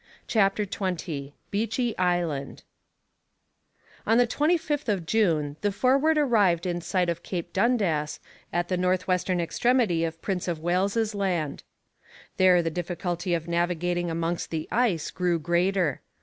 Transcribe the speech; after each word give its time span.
CHAPTER 0.25 0.65
XX 0.65 1.31
BEECHEY 1.51 1.95
ISLAND 1.99 2.63
On 4.07 4.17
the 4.17 4.25
25th 4.25 4.89
of 4.89 5.05
June 5.05 5.57
the 5.61 5.71
Forward 5.71 6.17
arrived 6.17 6.65
in 6.65 6.81
sight 6.81 7.07
of 7.07 7.21
Cape 7.21 7.53
Dundas 7.53 8.19
at 8.51 8.67
the 8.67 8.77
north 8.77 9.07
western 9.07 9.39
extremity 9.39 10.03
of 10.03 10.19
Prince 10.19 10.47
of 10.47 10.57
Wales's 10.57 11.13
Land. 11.13 11.61
There 12.37 12.63
the 12.63 12.71
difficulty 12.71 13.35
of 13.35 13.47
navigating 13.47 14.09
amongst 14.09 14.49
the 14.49 14.67
ice 14.71 15.11
grew 15.11 15.37
greater. 15.37 16.01